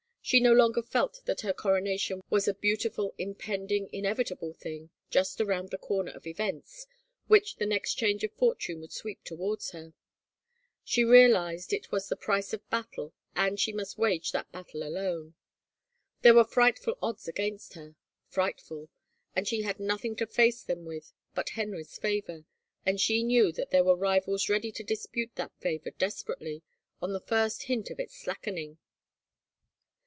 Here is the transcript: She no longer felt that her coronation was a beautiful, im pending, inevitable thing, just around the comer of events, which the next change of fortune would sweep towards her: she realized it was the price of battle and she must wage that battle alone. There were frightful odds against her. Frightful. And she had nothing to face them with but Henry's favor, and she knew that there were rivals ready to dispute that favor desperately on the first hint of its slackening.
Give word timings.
She 0.23 0.39
no 0.39 0.53
longer 0.53 0.83
felt 0.83 1.21
that 1.25 1.41
her 1.41 1.51
coronation 1.51 2.21
was 2.29 2.47
a 2.47 2.53
beautiful, 2.53 3.13
im 3.17 3.33
pending, 3.35 3.89
inevitable 3.91 4.53
thing, 4.53 4.89
just 5.09 5.41
around 5.41 5.71
the 5.71 5.77
comer 5.79 6.11
of 6.11 6.25
events, 6.27 6.85
which 7.27 7.55
the 7.57 7.65
next 7.65 7.95
change 7.95 8.23
of 8.23 8.31
fortune 8.33 8.79
would 8.79 8.93
sweep 8.93 9.23
towards 9.25 9.71
her: 9.71 9.93
she 10.85 11.03
realized 11.03 11.73
it 11.73 11.91
was 11.91 12.07
the 12.07 12.15
price 12.15 12.53
of 12.53 12.69
battle 12.69 13.13
and 13.35 13.59
she 13.59 13.73
must 13.73 13.97
wage 13.97 14.31
that 14.31 14.49
battle 14.53 14.83
alone. 14.83 15.33
There 16.21 16.35
were 16.35 16.45
frightful 16.45 16.97
odds 17.01 17.27
against 17.27 17.73
her. 17.73 17.95
Frightful. 18.27 18.89
And 19.35 19.47
she 19.47 19.63
had 19.63 19.79
nothing 19.81 20.15
to 20.17 20.27
face 20.27 20.63
them 20.63 20.85
with 20.85 21.11
but 21.35 21.49
Henry's 21.57 21.97
favor, 21.97 22.45
and 22.85 23.01
she 23.01 23.21
knew 23.23 23.51
that 23.53 23.71
there 23.71 23.83
were 23.83 23.97
rivals 23.97 24.47
ready 24.47 24.71
to 24.73 24.83
dispute 24.83 25.31
that 25.35 25.59
favor 25.59 25.89
desperately 25.89 26.61
on 27.01 27.11
the 27.11 27.19
first 27.21 27.63
hint 27.63 27.89
of 27.89 27.99
its 27.99 28.15
slackening. 28.15 28.77